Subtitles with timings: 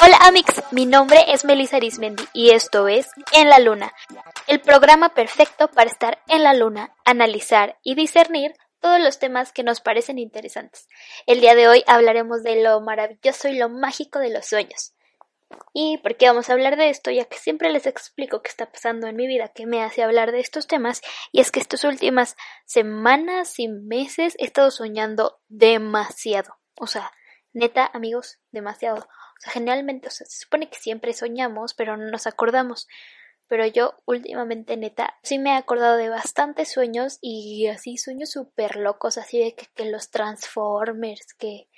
[0.00, 3.92] Hola Amix, mi nombre es Melissa Arismendi y esto es En la Luna,
[4.46, 9.62] el programa perfecto para estar en la Luna, analizar y discernir todos los temas que
[9.62, 10.88] nos parecen interesantes.
[11.26, 14.95] El día de hoy hablaremos de lo maravilloso y lo mágico de los sueños.
[15.72, 17.10] ¿Y por qué vamos a hablar de esto?
[17.10, 20.32] Ya que siempre les explico qué está pasando en mi vida que me hace hablar
[20.32, 26.56] de estos temas y es que estas últimas semanas y meses he estado soñando demasiado.
[26.78, 27.12] O sea,
[27.52, 29.02] neta, amigos, demasiado.
[29.02, 32.88] O sea, generalmente, o sea, se supone que siempre soñamos, pero no nos acordamos.
[33.48, 38.76] Pero yo últimamente, neta, sí me he acordado de bastantes sueños y así sueños súper
[38.76, 41.68] locos, así de que, que los Transformers, que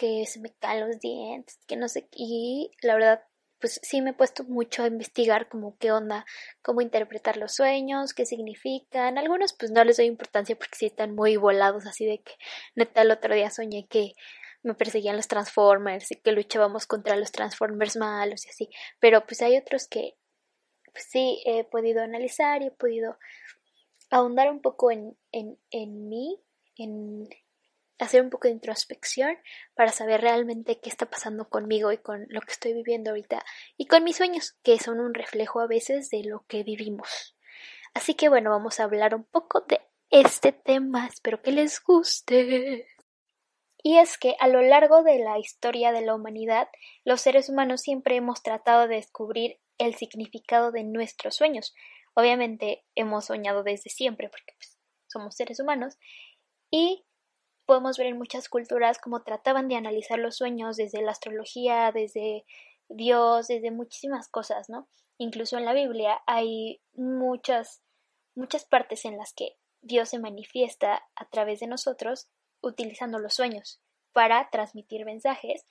[0.00, 3.22] que se me caen los dientes, que no sé, y la verdad,
[3.58, 6.24] pues sí me he puesto mucho a investigar como qué onda,
[6.62, 9.18] cómo interpretar los sueños, qué significan.
[9.18, 12.32] Algunos pues no les doy importancia porque sí están muy volados, así de que
[12.74, 14.14] neta el otro día soñé que
[14.62, 18.70] me perseguían los Transformers y que luchábamos contra los Transformers malos y así.
[19.00, 20.16] Pero pues hay otros que
[20.94, 23.18] pues sí he podido analizar y he podido
[24.10, 26.40] ahondar un poco en, en, en mí,
[26.76, 27.28] en,
[28.00, 29.36] hacer un poco de introspección
[29.74, 33.44] para saber realmente qué está pasando conmigo y con lo que estoy viviendo ahorita
[33.76, 37.36] y con mis sueños, que son un reflejo a veces de lo que vivimos.
[37.94, 42.86] Así que bueno, vamos a hablar un poco de este tema, espero que les guste.
[43.82, 46.68] Y es que a lo largo de la historia de la humanidad,
[47.04, 51.74] los seres humanos siempre hemos tratado de descubrir el significado de nuestros sueños.
[52.14, 55.96] Obviamente hemos soñado desde siempre porque pues, somos seres humanos
[56.70, 57.06] y
[57.70, 62.44] podemos ver en muchas culturas cómo trataban de analizar los sueños desde la astrología, desde
[62.88, 64.88] Dios, desde muchísimas cosas, ¿no?
[65.18, 67.80] Incluso en la Biblia hay muchas,
[68.34, 72.28] muchas partes en las que Dios se manifiesta a través de nosotros
[72.60, 73.80] utilizando los sueños
[74.12, 75.64] para transmitir mensajes.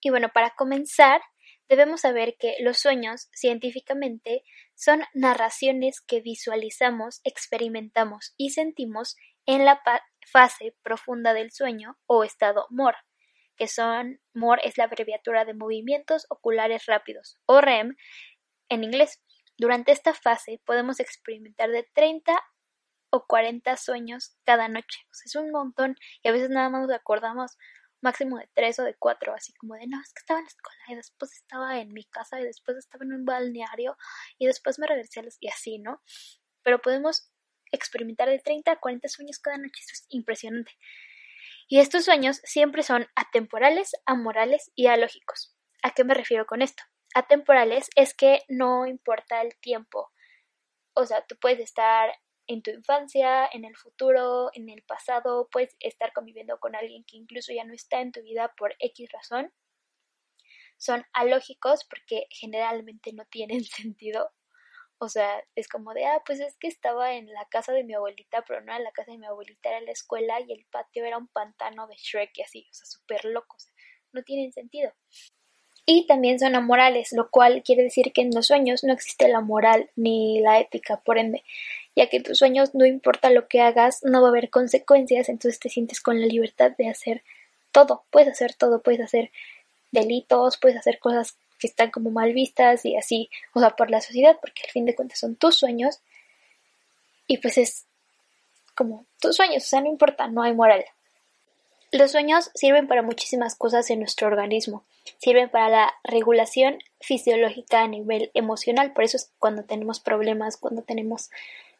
[0.00, 1.20] Y bueno, para comenzar,
[1.68, 4.44] debemos saber que los sueños científicamente
[4.76, 9.82] son narraciones que visualizamos, experimentamos y sentimos en la
[10.30, 12.94] fase profunda del sueño o estado MOR,
[13.56, 17.96] que son MOR es la abreviatura de movimientos oculares rápidos o REM
[18.68, 19.22] en inglés.
[19.56, 22.40] Durante esta fase podemos experimentar de 30
[23.10, 25.00] o 40 sueños cada noche.
[25.10, 27.56] O sea, es un montón y a veces nada más nos acordamos
[28.00, 30.50] máximo de 3 o de 4, así como de no, es que estaba en la
[30.50, 33.96] escuela y después estaba en mi casa y después estaba en un balneario
[34.38, 35.36] y después me regresé a los...
[35.40, 36.00] y así, ¿no?
[36.62, 37.32] Pero podemos
[37.72, 39.80] experimentar de 30 a 40 sueños cada noche.
[39.80, 40.72] Esto es impresionante.
[41.68, 45.54] Y estos sueños siempre son atemporales, amorales y alógicos.
[45.82, 46.82] ¿A qué me refiero con esto?
[47.14, 50.10] Atemporales es que no importa el tiempo.
[50.94, 52.10] O sea, tú puedes estar
[52.48, 57.16] en tu infancia, en el futuro, en el pasado, puedes estar conviviendo con alguien que
[57.16, 59.52] incluso ya no está en tu vida por X razón.
[60.78, 64.30] Son alógicos porque generalmente no tienen sentido
[64.98, 67.94] o sea, es como de, ah, pues es que estaba en la casa de mi
[67.94, 71.04] abuelita, pero no era la casa de mi abuelita, era la escuela y el patio
[71.04, 73.68] era un pantano de Shrek y así, o sea, súper locos,
[74.12, 74.92] no tienen sentido.
[75.86, 79.40] Y también son amorales, lo cual quiere decir que en los sueños no existe la
[79.40, 81.44] moral ni la ética, por ende,
[81.96, 85.28] ya que en tus sueños no importa lo que hagas, no va a haber consecuencias,
[85.28, 87.22] entonces te sientes con la libertad de hacer
[87.72, 89.30] todo, puedes hacer todo, puedes hacer
[89.92, 94.00] delitos, puedes hacer cosas que están como mal vistas y así, o sea, por la
[94.00, 96.00] sociedad, porque al fin de cuentas son tus sueños
[97.26, 97.86] y pues es
[98.74, 100.84] como tus sueños, o sea, no importa, no hay moral.
[101.90, 104.84] Los sueños sirven para muchísimas cosas en nuestro organismo.
[105.16, 108.92] Sirven para la regulación fisiológica a nivel emocional.
[108.92, 111.30] Por eso es cuando tenemos problemas, cuando tenemos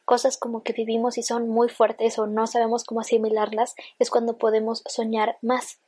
[0.06, 4.38] cosas como que vivimos y son muy fuertes o no sabemos cómo asimilarlas, es cuando
[4.38, 5.78] podemos soñar más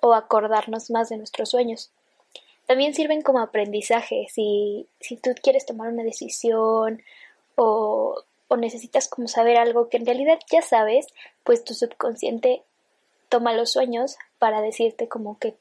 [0.00, 1.92] o acordarnos más de nuestros sueños.
[2.72, 4.28] También sirven como aprendizaje.
[4.32, 7.02] Si, si tú quieres tomar una decisión
[7.54, 11.08] o, o necesitas como saber algo que en realidad ya sabes,
[11.44, 12.62] pues tu subconsciente
[13.28, 15.54] toma los sueños para decirte como que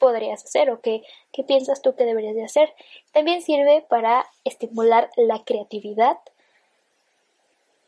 [0.00, 2.74] podrías hacer o qué, qué piensas tú que deberías de hacer.
[3.12, 6.18] También sirve para estimular la creatividad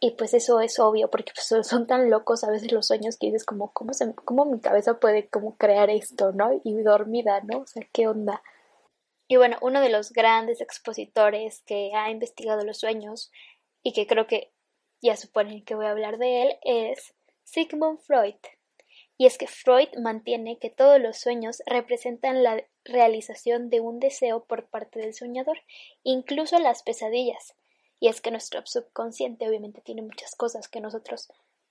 [0.05, 3.29] y pues eso es obvio porque pues son tan locos a veces los sueños que
[3.29, 6.61] dices como cómo, se, cómo mi cabeza puede como crear esto, ¿no?
[6.65, 7.61] Y dormida, ¿no?
[7.61, 8.43] O sea, ¿qué onda?
[9.29, 13.31] Y bueno, uno de los grandes expositores que ha investigado los sueños
[13.85, 14.51] y que creo que
[15.01, 17.15] ya suponen que voy a hablar de él es
[17.45, 18.35] Sigmund Freud.
[19.19, 24.43] Y es que Freud mantiene que todos los sueños representan la realización de un deseo
[24.47, 25.61] por parte del soñador,
[26.03, 27.55] incluso las pesadillas,
[28.03, 31.29] y es que nuestro subconsciente obviamente tiene muchas cosas que nosotros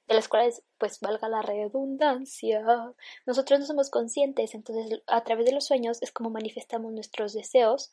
[0.08, 2.64] de las cuales pues valga la redundancia
[3.26, 4.56] nosotros no somos conscientes.
[4.56, 7.92] Entonces a través de los sueños es como manifestamos nuestros deseos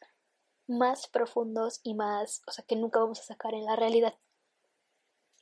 [0.68, 4.14] más profundos y más o sea que nunca vamos a sacar en la realidad.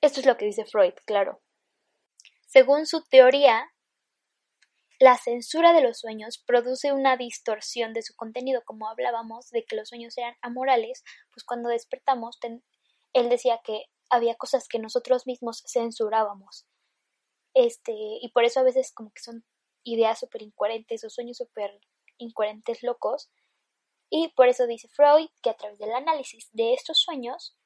[0.00, 1.42] Esto es lo que dice Freud claro.
[2.46, 3.70] Según su teoría
[4.98, 9.76] la censura de los sueños produce una distorsión de su contenido, como hablábamos de que
[9.76, 11.04] los sueños eran amorales,
[11.34, 12.38] pues cuando despertamos,
[13.12, 16.66] él decía que había cosas que nosotros mismos censurábamos.
[17.54, 19.44] Este, y por eso a veces como que son
[19.82, 21.80] ideas súper incoherentes o sueños súper
[22.18, 23.30] incoherentes locos.
[24.10, 27.56] Y por eso dice Freud que a través del análisis de estos sueños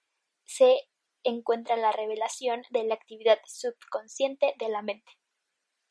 [0.45, 0.89] se
[1.23, 5.21] encuentra la revelación de la actividad subconsciente de la mente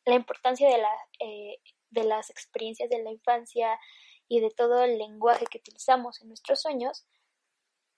[0.10, 1.60] la importancia de, la, eh,
[1.90, 3.80] de las experiencias de la infancia
[4.28, 7.06] y de todo el lenguaje que utilizamos en nuestros sueños,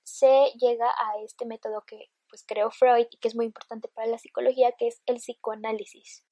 [0.03, 4.07] se llega a este método que pues creó Freud y que es muy importante para
[4.07, 6.25] la psicología, que es el psicoanálisis.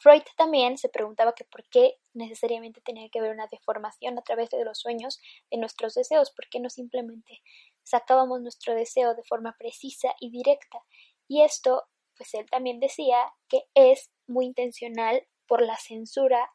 [0.00, 4.50] Freud también se preguntaba que por qué necesariamente tenía que haber una deformación a través
[4.50, 5.18] de los sueños
[5.50, 7.42] de nuestros deseos, por qué no simplemente
[7.82, 10.78] sacábamos nuestro deseo de forma precisa y directa.
[11.26, 11.84] Y esto,
[12.16, 16.52] pues él también decía que es muy intencional por la censura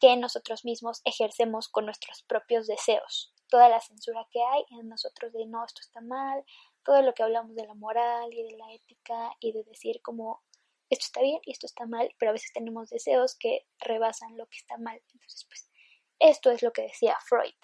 [0.00, 3.34] que nosotros mismos ejercemos con nuestros propios deseos.
[3.48, 6.44] Toda la censura que hay en nosotros de no, esto está mal,
[6.84, 10.42] todo lo que hablamos de la moral y de la ética y de decir como
[10.90, 14.46] esto está bien y esto está mal, pero a veces tenemos deseos que rebasan lo
[14.46, 15.02] que está mal.
[15.12, 15.70] Entonces, pues,
[16.18, 17.54] esto es lo que decía Freud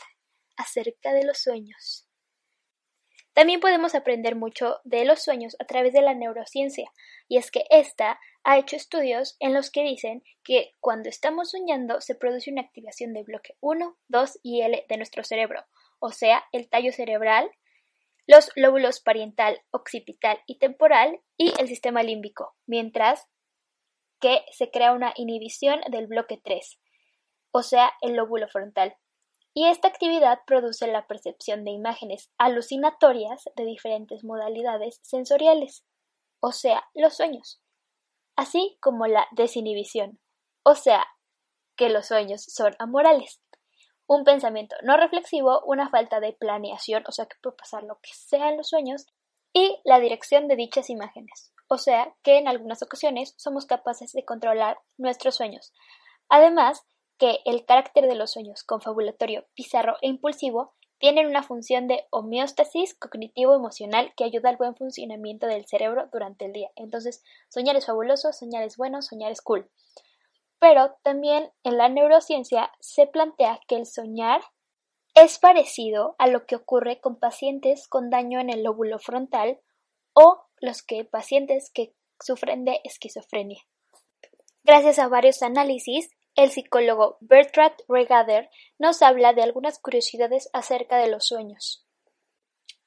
[0.56, 2.08] acerca de los sueños.
[3.34, 6.88] También podemos aprender mucho de los sueños a través de la neurociencia,
[7.26, 12.00] y es que ésta ha hecho estudios en los que dicen que cuando estamos soñando
[12.00, 15.64] se produce una activación de bloque 1, 2 y L de nuestro cerebro,
[15.98, 17.50] o sea, el tallo cerebral,
[18.26, 23.26] los lóbulos pariental, occipital y temporal y el sistema límbico, mientras
[24.20, 26.78] que se crea una inhibición del bloque 3,
[27.50, 28.96] o sea, el lóbulo frontal
[29.54, 35.84] y esta actividad produce la percepción de imágenes alucinatorias de diferentes modalidades sensoriales,
[36.40, 37.62] o sea, los sueños,
[38.36, 40.18] así como la desinhibición,
[40.64, 41.06] o sea,
[41.76, 43.40] que los sueños son amorales.
[44.06, 48.10] Un pensamiento no reflexivo, una falta de planeación, o sea, que puede pasar lo que
[48.12, 49.06] sea en los sueños,
[49.54, 54.24] y la dirección de dichas imágenes, o sea, que en algunas ocasiones somos capaces de
[54.24, 55.72] controlar nuestros sueños.
[56.28, 56.84] Además,
[57.18, 62.94] que el carácter de los sueños confabulatorio, pizarro e impulsivo tienen una función de homeostasis
[62.94, 66.70] cognitivo-emocional que ayuda al buen funcionamiento del cerebro durante el día.
[66.76, 69.70] Entonces, soñar es fabuloso, soñar es bueno, soñar es cool.
[70.58, 74.40] Pero también en la neurociencia se plantea que el soñar
[75.14, 79.60] es parecido a lo que ocurre con pacientes con daño en el lóbulo frontal
[80.14, 83.60] o los que pacientes que sufren de esquizofrenia.
[84.64, 91.08] Gracias a varios análisis, el psicólogo Bertrand Regader nos habla de algunas curiosidades acerca de
[91.08, 91.86] los sueños.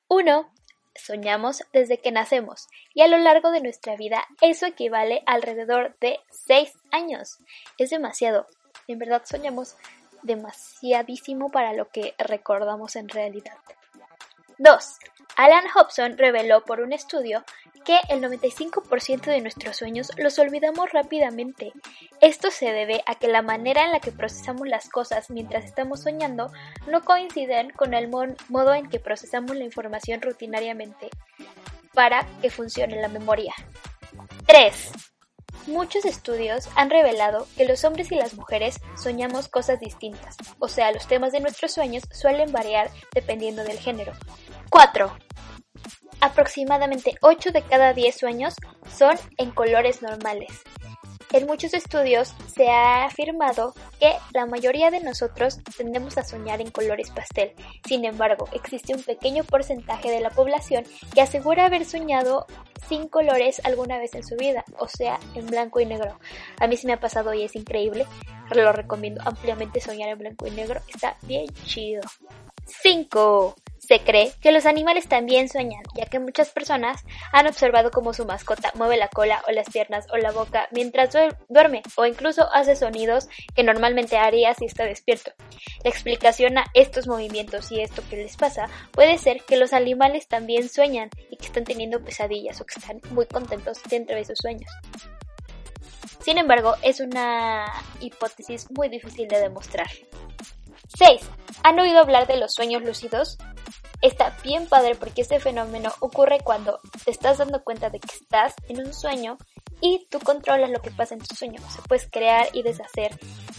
[0.10, 0.52] 1.
[0.96, 6.20] Soñamos desde que nacemos y a lo largo de nuestra vida eso equivale alrededor de
[6.30, 7.38] 6 años.
[7.78, 8.48] Es demasiado.
[8.88, 9.76] En verdad soñamos
[10.24, 13.58] demasiadísimo para lo que recordamos en realidad.
[14.58, 14.98] 2.
[15.36, 17.44] Alan Hobson reveló por un estudio
[17.88, 21.72] que el 95% de nuestros sueños los olvidamos rápidamente.
[22.20, 26.02] Esto se debe a que la manera en la que procesamos las cosas mientras estamos
[26.02, 26.52] soñando
[26.86, 31.10] no coinciden con el modo en que procesamos la información rutinariamente
[31.94, 33.54] para que funcione la memoria.
[34.48, 34.92] 3.
[35.68, 40.92] Muchos estudios han revelado que los hombres y las mujeres soñamos cosas distintas, o sea,
[40.92, 44.12] los temas de nuestros sueños suelen variar dependiendo del género.
[44.70, 45.10] 4.
[46.20, 48.56] Aproximadamente 8 de cada 10 sueños
[48.90, 50.64] son en colores normales.
[51.34, 56.72] En muchos estudios se ha afirmado que la mayoría de nosotros tendemos a soñar en
[56.72, 57.52] colores pastel.
[57.86, 62.46] Sin embargo, existe un pequeño porcentaje de la población que asegura haber soñado
[62.88, 66.18] sin colores alguna vez en su vida, o sea, en blanco y negro.
[66.62, 68.06] A mí sí me ha pasado y es increíble.
[68.56, 70.80] Lo recomiendo ampliamente soñar en blanco y negro.
[70.88, 72.02] Está bien chido.
[72.66, 73.56] 5.
[73.88, 78.26] Se cree que los animales también sueñan, ya que muchas personas han observado cómo su
[78.26, 81.16] mascota mueve la cola o las piernas o la boca mientras
[81.48, 85.32] duerme o incluso hace sonidos que normalmente haría si está despierto.
[85.86, 90.28] La explicación a estos movimientos y esto que les pasa puede ser que los animales
[90.28, 94.38] también sueñan y que están teniendo pesadillas o que están muy contentos dentro de sus
[94.38, 94.70] sueños.
[96.20, 99.88] Sin embargo, es una hipótesis muy difícil de demostrar.
[100.98, 101.22] 6.
[101.64, 103.38] ¿Han oído hablar de los sueños lúcidos?
[104.02, 108.54] Está bien padre porque este fenómeno ocurre cuando te estás dando cuenta de que estás
[108.70, 109.38] en un sueño
[109.82, 111.60] y tú controlas lo que pasa en tu sueño.
[111.66, 113.18] O sea, puedes crear y deshacer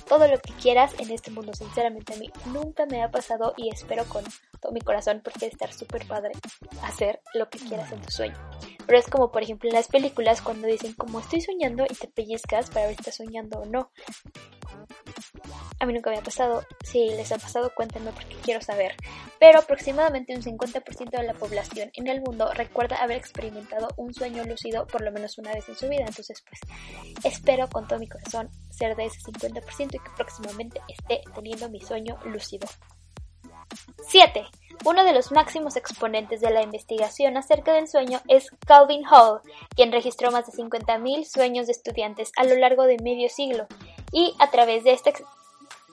[0.08, 1.52] todo lo que quieras en este mundo.
[1.54, 4.24] Sinceramente a mí nunca me ha pasado y espero con
[4.60, 6.32] todo mi corazón porque estar súper padre
[6.82, 8.36] hacer lo que quieras en tu sueño.
[8.86, 12.08] Pero es como por ejemplo en las películas cuando dicen como estoy soñando y te
[12.08, 13.90] pellizcas para ver si estás soñando o no.
[15.80, 16.64] A mí nunca me ha pasado.
[16.84, 18.94] Si les ha pasado, cuéntenme porque quiero saber.
[19.38, 24.44] Pero aproximadamente un 50% de la población en el mundo recuerda haber experimentado un sueño
[24.44, 26.04] lúcido por lo menos una vez en su vida.
[26.06, 26.60] Entonces, pues,
[27.24, 31.80] espero con todo mi corazón ser de ese 50% y que próximamente esté teniendo mi
[31.80, 32.66] sueño lúcido.
[34.08, 34.46] 7.
[34.84, 39.40] Uno de los máximos exponentes de la investigación acerca del sueño es Calvin Hall,
[39.74, 43.66] quien registró más de 50.000 sueños de estudiantes a lo largo de medio siglo
[44.12, 45.10] y a través de esta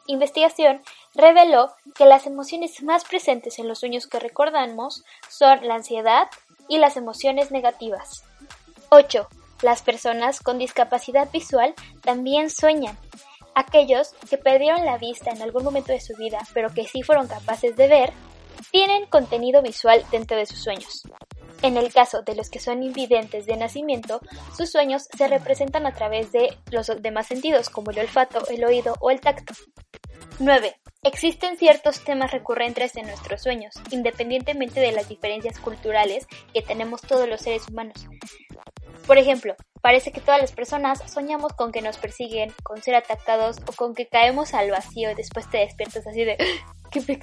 [0.08, 0.82] investigación
[1.14, 6.28] reveló que las emociones más presentes en los sueños que recordamos son la ansiedad
[6.68, 8.24] y las emociones negativas.
[8.90, 9.28] 8.
[9.62, 12.98] Las personas con discapacidad visual también sueñan.
[13.56, 17.28] Aquellos que perdieron la vista en algún momento de su vida, pero que sí fueron
[17.28, 18.14] capaces de ver,
[18.72, 21.04] tienen contenido visual dentro de sus sueños.
[21.62, 24.22] En el caso de los que son invidentes de nacimiento,
[24.56, 28.96] sus sueños se representan a través de los demás sentidos, como el olfato, el oído
[29.00, 29.54] o el tacto.
[30.40, 30.76] 9.
[31.04, 37.30] Existen ciertos temas recurrentes en nuestros sueños, independientemente de las diferencias culturales que tenemos todos
[37.30, 38.08] los seres humanos.
[39.08, 43.58] Por ejemplo, parece que todas las personas soñamos con que nos persiguen, con ser atacados
[43.68, 46.38] o con que caemos al vacío y después te despiertas así de
[46.92, 47.20] ¡qué!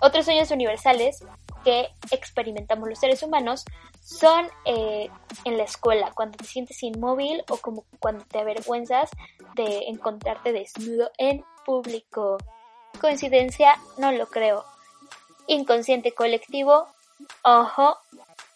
[0.00, 1.24] Otros sueños universales
[1.64, 3.64] que experimentamos los seres humanos
[4.02, 5.10] son eh,
[5.44, 9.10] en la escuela, cuando te sientes inmóvil o como cuando te avergüenzas
[9.56, 12.38] de encontrarte desnudo en público.
[13.00, 14.64] Coincidencia, no lo creo.
[15.48, 16.86] Inconsciente colectivo,
[17.42, 17.98] ojo,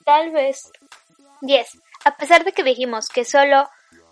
[0.04, 0.70] tal vez.
[1.42, 1.80] 10.
[2.04, 3.68] A pesar de que dijimos que solo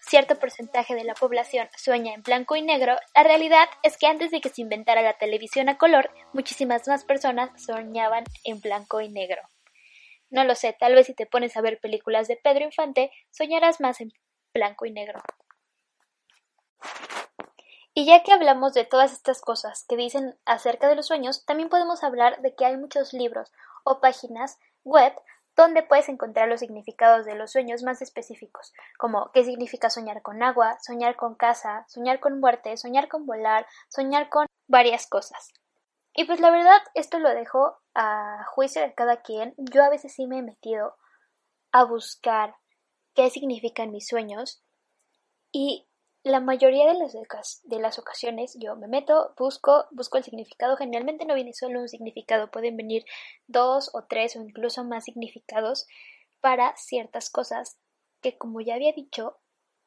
[0.09, 4.31] cierto porcentaje de la población sueña en blanco y negro, la realidad es que antes
[4.31, 9.09] de que se inventara la televisión a color, muchísimas más personas soñaban en blanco y
[9.09, 9.43] negro.
[10.31, 13.81] No lo sé, tal vez si te pones a ver películas de Pedro Infante, soñarás
[13.81, 14.13] más en
[14.53, 15.21] blanco y negro.
[17.95, 21.69] Y ya que hablamos de todas estas cosas que dicen acerca de los sueños, también
[21.69, 23.51] podemos hablar de que hay muchos libros
[23.85, 25.13] o páginas web
[25.59, 30.41] donde puedes encontrar los significados de los sueños más específicos, como qué significa soñar con
[30.41, 35.53] agua, soñar con casa, soñar con muerte, soñar con volar, soñar con varias cosas.
[36.15, 39.53] Y pues la verdad, esto lo dejo a juicio de cada quien.
[39.57, 40.97] Yo a veces sí me he metido
[41.73, 42.55] a buscar
[43.15, 44.63] qué significan mis sueños
[45.51, 45.88] y
[46.29, 50.77] la mayoría de las, de las ocasiones yo me meto, busco, busco el significado.
[50.77, 53.05] Generalmente no viene solo un significado, pueden venir
[53.47, 55.87] dos o tres o incluso más significados
[56.41, 57.79] para ciertas cosas
[58.21, 59.39] que, como ya había dicho,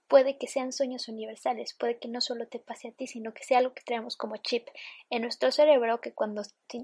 [0.08, 3.44] puede que sean sueños universales, puede que no solo te pase a ti, sino que
[3.44, 4.68] sea algo que traemos como chip
[5.10, 6.44] en nuestro cerebro, que cuando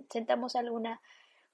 [0.10, 1.02] sentamos alguna,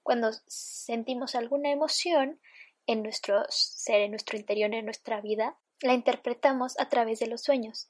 [0.04, 2.40] cuando sentimos alguna emoción
[2.86, 7.42] en nuestro ser, en nuestro interior, en nuestra vida, la interpretamos a través de los
[7.42, 7.88] sueños.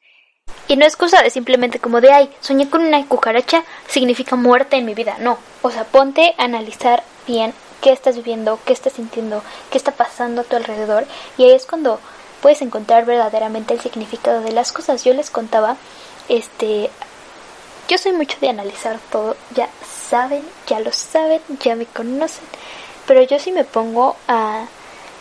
[0.68, 4.76] Y no es cosa de simplemente como de, ay, soñé con una cucaracha, significa muerte
[4.76, 5.16] en mi vida.
[5.20, 9.92] No, o sea, ponte a analizar bien qué estás viviendo, qué estás sintiendo, qué está
[9.92, 11.06] pasando a tu alrededor.
[11.38, 11.98] Y ahí es cuando
[12.42, 15.04] puedes encontrar verdaderamente el significado de las cosas.
[15.04, 15.76] Yo les contaba,
[16.28, 16.90] este,
[17.88, 19.68] yo soy mucho de analizar todo, ya
[20.10, 22.44] saben, ya lo saben, ya me conocen,
[23.06, 24.66] pero yo sí me pongo a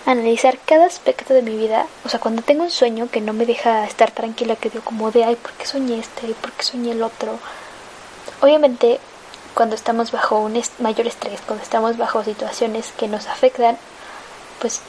[0.06, 3.46] analizar cada aspecto de mi vida, o sea, cuando tengo un sueño que no me
[3.46, 6.34] deja estar tranquila, que digo como de, ay, ¿por qué soñé este?
[6.36, 7.40] ¿Por qué soñé el otro?
[8.42, 9.00] Obviamente,
[9.54, 13.78] cuando estamos bajo un mayor estrés, cuando estamos bajo situaciones que nos afectan,
[14.60, 14.82] pues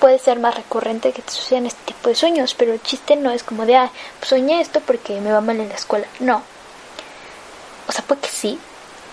[0.00, 3.30] puede ser más recurrente que te sucedan este tipo de sueños, pero el chiste no
[3.30, 6.06] es como de, ah, pues soñé esto porque me va mal en la escuela.
[6.20, 6.42] No.
[7.88, 8.58] O sea, porque sí,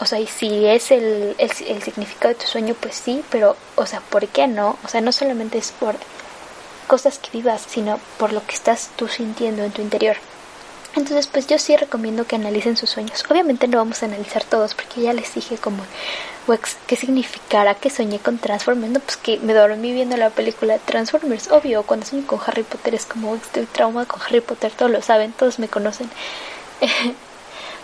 [0.02, 1.52] o sea, y si es el, el,
[1.84, 4.80] significado de tu sueño, pues sí, pero, o sea, ¿por qué no?
[4.84, 5.96] O sea, no solamente es por
[6.88, 10.18] cosas que vivas, sino por lo que estás tú sintiendo en tu interior.
[10.96, 13.24] Entonces, pues yo sí recomiendo que analicen sus sueños.
[13.30, 15.84] Obviamente no vamos a analizar todos, porque ya les dije como,
[16.88, 18.92] ¿qué significará que soñé con Transformers?
[18.92, 21.52] No, pues que me dormí viendo la película Transformers.
[21.52, 25.04] Obvio, cuando sueño con Harry Potter es como, estoy trauma con Harry Potter, todos lo
[25.04, 26.10] saben, todos me conocen.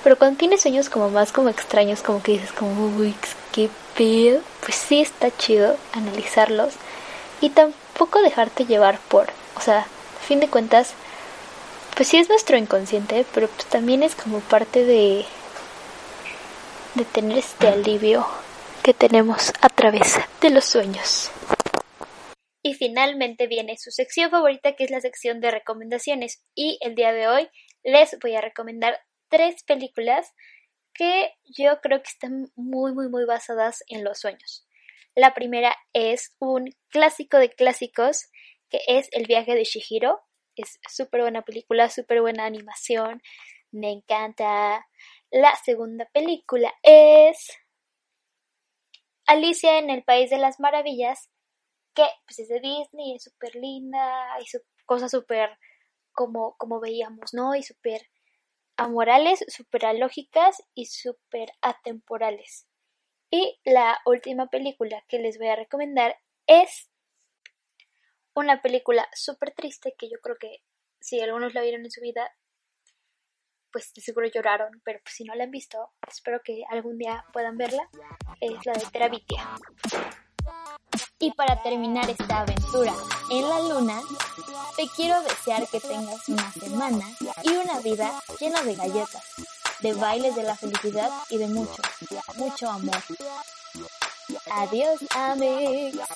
[0.07, 3.13] Pero cuando tienes sueños como más como extraños, como que dices como, uy,
[3.51, 6.75] qué pedo, pues sí está chido analizarlos
[7.41, 10.93] y tampoco dejarte llevar por, o sea, a fin de cuentas,
[11.93, 15.25] pues sí es nuestro inconsciente, pero pues también es como parte de
[16.95, 18.25] de tener este alivio
[18.83, 21.31] que tenemos a través de los sueños.
[22.63, 27.11] Y finalmente viene su sección favorita que es la sección de recomendaciones y el día
[27.11, 27.49] de hoy
[27.83, 28.97] les voy a recomendar
[29.29, 30.33] tres películas
[30.93, 34.67] que yo creo que están muy muy muy basadas en los sueños.
[35.15, 38.29] La primera es un clásico de clásicos
[38.69, 40.21] que es El viaje de Shihiro.
[40.55, 43.21] Es súper buena película, súper buena animación,
[43.71, 44.85] me encanta.
[45.29, 47.49] La segunda película es
[49.25, 51.29] Alicia en el País de las Maravillas,
[51.93, 55.57] que pues es de Disney, es súper linda, y su, cosas súper
[56.13, 57.55] como, como veíamos, ¿no?
[57.55, 58.01] Y súper
[58.77, 62.67] amorales, súper lógicas y súper atemporales.
[63.29, 66.17] Y la última película que les voy a recomendar
[66.47, 66.89] es
[68.33, 70.59] una película súper triste que yo creo que
[71.01, 72.31] si algunos la vieron en su vida,
[73.71, 77.25] pues de seguro lloraron, pero pues si no la han visto, espero que algún día
[77.33, 77.89] puedan verla,
[78.39, 79.43] es la de Terabitia.
[81.19, 82.93] Y para terminar esta aventura
[83.31, 83.99] en la luna,
[84.75, 87.05] te quiero desear que tengas una semana
[87.43, 89.23] y una vida llena de galletas,
[89.81, 91.81] de bailes de la felicidad y de mucho,
[92.35, 93.01] mucho amor.
[94.51, 96.07] Adiós, amigos.